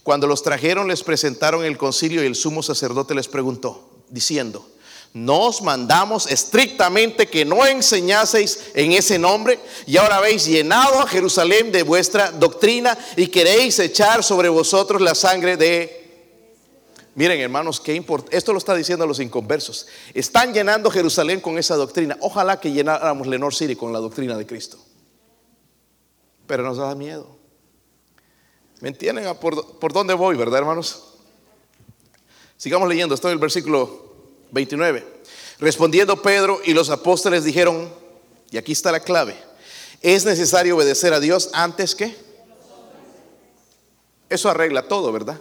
[0.07, 4.64] Cuando los trajeron les presentaron el concilio y el sumo sacerdote les preguntó, diciendo,
[5.12, 11.73] nos mandamos estrictamente que no enseñaseis en ese nombre y ahora habéis llenado a Jerusalén
[11.73, 16.31] de vuestra doctrina y queréis echar sobre vosotros la sangre de...
[17.16, 18.37] Miren hermanos, qué importante.
[18.37, 19.88] Esto lo está diciendo los inconversos.
[20.14, 22.16] Están llenando Jerusalén con esa doctrina.
[22.21, 24.79] Ojalá que llenáramos Lenor City con la doctrina de Cristo.
[26.47, 27.36] Pero nos da miedo.
[28.80, 31.02] ¿Me entienden por, dónde voy, verdad, hermanos?
[32.58, 34.14] Sigamos leyendo, estoy en el versículo
[34.50, 35.22] 29.
[35.58, 37.90] Respondiendo Pedro y los apóstoles dijeron,
[38.50, 39.34] y aquí está la clave,
[40.02, 42.14] es necesario obedecer a Dios antes que...
[44.28, 45.40] Eso arregla todo, ¿verdad?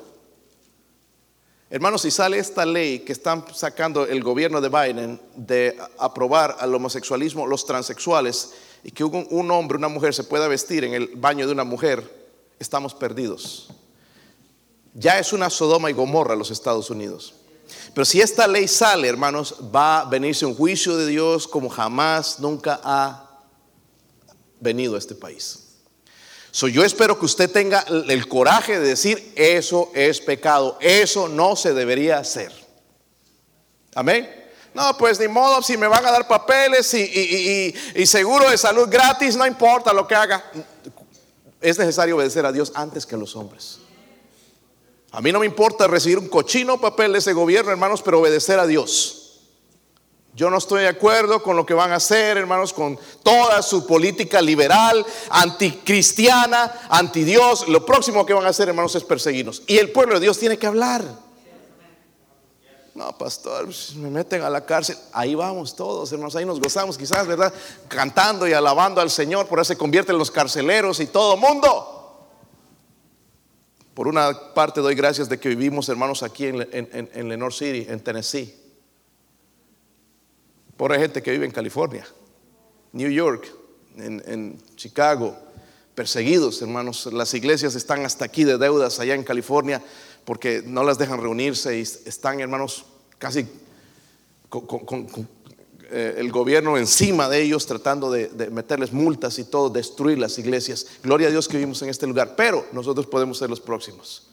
[1.70, 6.74] Hermanos, si sale esta ley que están sacando el gobierno de Biden de aprobar al
[6.74, 8.52] homosexualismo, los transexuales,
[8.84, 11.64] y que un, un hombre, una mujer se pueda vestir en el baño de una
[11.64, 12.25] mujer,
[12.60, 13.70] estamos perdidos.
[14.94, 17.34] Ya es una Sodoma y Gomorra los Estados Unidos.
[17.94, 22.40] Pero si esta ley sale, hermanos, va a venirse un juicio de Dios como jamás,
[22.40, 23.42] nunca ha
[24.60, 25.60] venido a este país.
[26.52, 31.58] So, yo espero que usted tenga el coraje de decir, eso es pecado, eso no
[31.58, 32.54] se debería hacer.
[33.94, 34.30] Amén.
[34.74, 38.88] No, pues ni modo, si me van a dar papeles y, y seguro de salud
[38.90, 40.44] gratis, no importa lo que haga
[41.66, 43.80] es necesario obedecer a Dios antes que a los hombres.
[45.12, 48.60] A mí no me importa recibir un cochino papel de ese gobierno, hermanos, pero obedecer
[48.60, 49.42] a Dios.
[50.36, 53.88] Yo no estoy de acuerdo con lo que van a hacer, hermanos, con toda su
[53.88, 57.68] política liberal, anticristiana, anti Dios.
[57.68, 59.64] Lo próximo que van a hacer, hermanos, es perseguirnos.
[59.66, 61.25] Y el pueblo de Dios tiene que hablar.
[62.96, 64.96] No, pastor, me meten a la cárcel.
[65.12, 67.54] Ahí vamos todos, hermanos, ahí nos gozamos quizás, ¿verdad?
[67.90, 71.92] Cantando y alabando al Señor, por eso se convierten los carceleros y todo mundo.
[73.94, 77.86] Por una parte doy gracias de que vivimos, hermanos, aquí en, en, en Lenore City,
[77.90, 78.56] en Tennessee.
[80.78, 82.08] Por gente que vive en California,
[82.94, 83.54] New York,
[83.98, 85.38] en, en Chicago,
[85.96, 87.08] perseguidos, hermanos.
[87.12, 89.82] Las iglesias están hasta aquí de deudas allá en California
[90.26, 92.86] porque no las dejan reunirse y están, hermanos,
[93.18, 93.48] casi
[94.50, 95.08] con,
[95.92, 100.88] eh, el gobierno encima de ellos tratando de, meterles multas y todo, destruir las iglesias.
[101.04, 104.28] Gloria a Dios que vivimos en este lugar, pero nosotros podemos ser los próximos.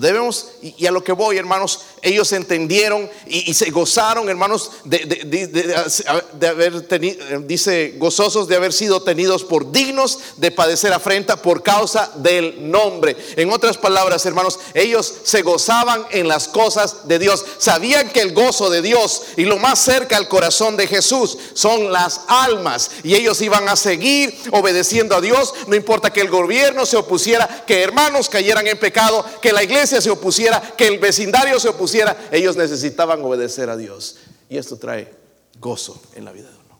[0.00, 6.86] Debemos, y, a lo que voy, hermanos, ellos entendieron y, se gozaron, hermanos, de, haber
[6.88, 12.70] tenido, dice, gozosos de haber sido tenidos por dignos de padecer afrenta por causa del
[12.70, 13.16] nombre.
[13.36, 17.44] En otras palabras, hermanos, ellos se gozaban en las cosas de Dios.
[17.58, 21.92] Sabían que el gozo de Dios y lo más cerca al corazón de Jesús son
[21.92, 22.90] las almas.
[23.02, 27.64] Y ellos iban a seguir obedeciendo a Dios, no importa que el gobierno se opusiera,
[27.66, 32.28] que hermanos cayeran en pecado, que la iglesia se opusiera, que el vecindario se opusiera,
[32.30, 34.16] ellos necesitaban obedecer a Dios.
[34.48, 35.14] Y esto trae
[35.58, 36.78] gozo en la vida de uno.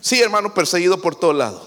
[0.00, 1.66] Sí, hermano, perseguido por todo lado,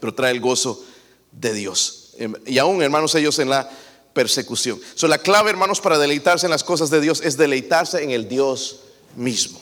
[0.00, 0.84] pero trae el gozo
[1.32, 2.14] de Dios.
[2.16, 3.68] Em, y aún, hermanos, ellos en la
[4.12, 4.80] persecución.
[4.94, 8.28] So, la clave, hermanos, para deleitarse en las cosas de Dios es deleitarse en el
[8.28, 8.80] Dios
[9.16, 9.60] mismo.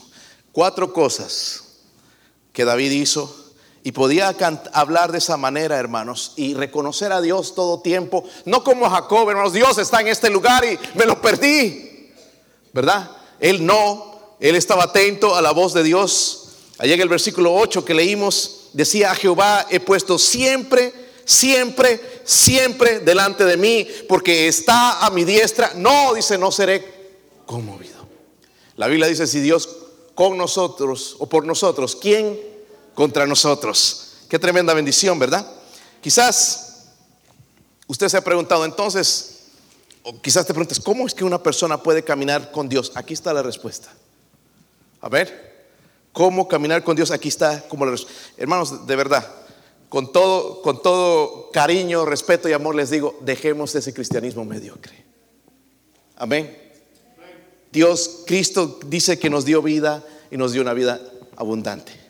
[0.53, 1.65] Cuatro cosas
[2.53, 3.42] que David hizo
[3.85, 4.35] y podía
[4.73, 9.53] hablar de esa manera, hermanos, y reconocer a Dios todo tiempo, no como Jacob, hermanos,
[9.53, 12.11] Dios está en este lugar y me lo perdí,
[12.73, 13.11] ¿verdad?
[13.41, 16.39] Él no, él estaba atento a la voz de Dios.
[16.79, 20.93] Allá en el versículo 8 que leímos, decía, a Jehová he puesto siempre,
[21.25, 25.73] siempre, siempre delante de mí, porque está a mi diestra.
[25.75, 28.07] No, dice, no seré conmovido.
[28.77, 29.69] La Biblia dice, si Dios
[30.15, 32.52] con nosotros o por nosotros, ¿quién?
[32.95, 34.15] Contra nosotros.
[34.29, 35.47] Qué tremenda bendición, ¿verdad?
[36.01, 36.87] Quizás
[37.87, 39.41] usted se ha preguntado entonces,
[40.03, 42.93] o quizás te preguntes, ¿cómo es que una persona puede caminar con Dios?
[42.95, 43.93] Aquí está la respuesta.
[45.01, 45.69] A ver,
[46.13, 47.11] ¿cómo caminar con Dios?
[47.11, 48.21] Aquí está como la respuesta.
[48.37, 49.29] Hermanos, de verdad,
[49.89, 55.05] con todo, con todo cariño, respeto y amor les digo, dejemos ese cristianismo mediocre.
[56.17, 56.59] Amén.
[57.71, 61.01] Dios, Cristo dice que nos dio vida y nos dio una vida
[61.37, 62.02] abundante.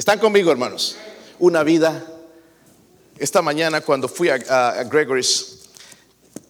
[0.00, 0.96] ¿Están conmigo, hermanos?
[1.38, 2.02] Una vida.
[3.18, 5.68] Esta mañana cuando fui a, Gregory's,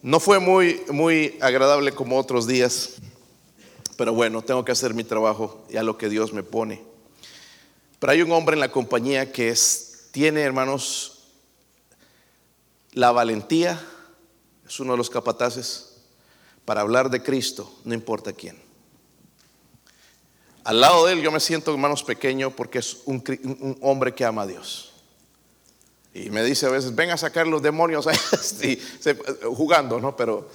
[0.02, 2.90] no fue muy, muy agradable como otros días,
[3.96, 6.80] pero bueno, tengo que hacer mi trabajo y a lo que Dios me pone.
[7.98, 9.52] Pero hay un hombre en la compañía que
[10.12, 11.24] tiene, hermanos,
[12.92, 13.84] la valentía,
[14.64, 15.96] es uno de los capataces,
[16.64, 18.69] para hablar de Cristo, no importa quién.
[20.70, 23.24] Al lado de él yo me siento, hermanos, pequeño porque es un,
[23.80, 24.92] hombre que ama a Dios.
[26.14, 28.06] Y me dice a veces, ven a sacar los demonios
[29.56, 30.14] jugando, ¿no?
[30.14, 30.48] Pero,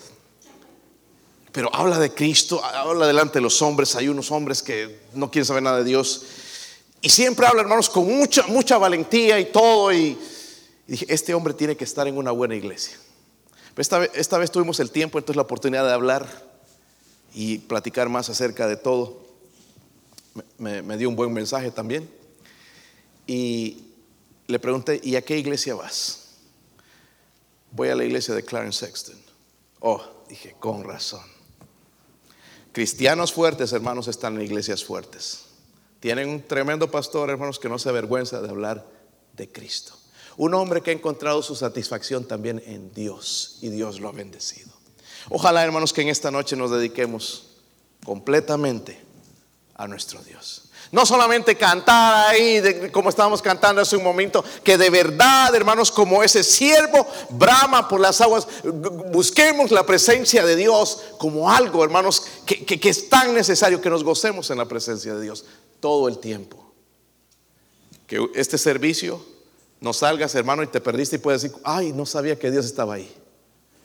[1.52, 3.94] pero habla de Cristo, habla delante de los hombres.
[3.98, 6.24] Hay unos hombres que no quieren saber nada de Dios.
[7.02, 9.92] Y siempre habla, hermanos, con mucha, mucha valentía y todo.
[9.92, 10.18] Y,
[10.88, 12.98] dije, este hombre tiene que estar en una buena iglesia.
[13.76, 16.26] esta, esta vez tuvimos el tiempo, entonces la oportunidad de hablar
[17.34, 19.25] y platicar más acerca de todo
[20.58, 22.10] me, dio un buen mensaje también.
[23.28, 23.86] Y
[24.48, 26.36] le pregunté, ¿y a qué iglesia vas?
[27.72, 29.16] Voy a la iglesia de Clarence Sexton.
[29.80, 31.24] Oh, dije, con razón.
[32.72, 35.46] Cristianos fuertes, hermanos, están en iglesias fuertes.
[36.00, 38.86] Tienen un tremendo pastor, hermanos, que no se avergüenza de hablar
[39.34, 39.98] de Cristo.
[40.38, 44.70] Un hombre que ha encontrado su satisfacción también en Dios y Dios lo ha bendecido.
[45.30, 47.56] Ojalá, hermanos, que en esta noche nos dediquemos
[48.04, 49.05] completamente
[49.76, 50.64] a nuestro Dios.
[50.92, 56.24] No solamente cantar ahí, como estábamos cantando hace un momento, que de verdad, hermanos, como
[56.24, 58.48] ese siervo brama por las aguas,
[59.12, 64.04] busquemos la presencia de Dios como algo, hermanos, que, que es tan necesario que nos
[64.04, 65.46] gocemos en la presencia de Dios
[65.80, 66.74] todo el tiempo.
[68.08, 69.26] Que este servicio
[69.82, 72.94] no salgas, hermano, y te perdiste y puedes decir, ay, no sabía que Dios estaba
[72.94, 73.14] ahí.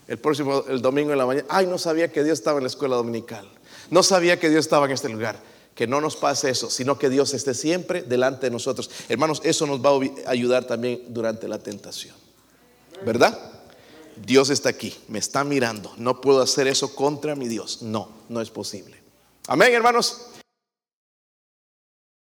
[0.07, 2.69] El próximo, el domingo en la mañana, ay, no sabía que Dios estaba en la
[2.69, 3.51] escuela dominical.
[3.91, 5.50] No sabía que Dios estaba en este lugar
[5.81, 8.91] que no nos pase eso, sino que Dios esté siempre delante de nosotros.
[9.09, 9.93] Hermanos, eso nos va
[10.27, 12.15] a ayudar también durante la tentación.
[13.03, 13.51] ¿Verdad?
[14.15, 15.91] Dios está aquí, me está mirando.
[15.97, 17.81] No puedo hacer eso contra mi Dios.
[17.81, 18.95] No, no es posible.
[19.47, 20.27] Amén, hermanos.